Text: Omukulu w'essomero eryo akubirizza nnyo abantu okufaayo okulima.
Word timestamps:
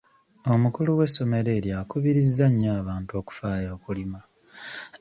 Omukulu 0.53 0.89
w'essomero 0.99 1.49
eryo 1.57 1.75
akubirizza 1.83 2.45
nnyo 2.53 2.69
abantu 2.81 3.11
okufaayo 3.21 3.67
okulima. 3.75 4.19